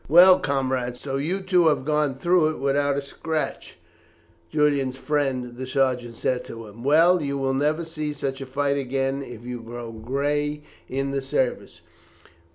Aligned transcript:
"Well, 0.09 0.39
comrade, 0.39 0.97
so 0.97 1.17
you 1.17 1.41
too 1.41 1.67
have 1.67 1.85
gone 1.85 2.15
through 2.15 2.49
it 2.49 2.57
without 2.57 2.97
a 2.97 3.03
scratch," 3.03 3.77
Julian's 4.49 4.97
friend, 4.97 5.55
the 5.57 5.67
sergeant, 5.67 6.15
said 6.15 6.43
to 6.45 6.65
him. 6.65 6.83
"Well, 6.83 7.21
you 7.21 7.37
will 7.37 7.53
never 7.53 7.85
see 7.85 8.11
such 8.11 8.41
a 8.41 8.47
fight 8.47 8.79
again 8.79 9.21
if 9.21 9.45
you 9.45 9.61
grow 9.61 9.91
gray 9.91 10.63
in 10.89 11.11
the 11.11 11.21
service. 11.21 11.81